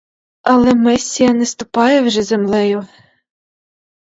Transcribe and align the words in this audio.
Але 0.53 0.73
месія 0.75 1.33
не 1.33 1.45
ступає 1.45 2.01
вже 2.01 2.23
землею. 2.23 2.87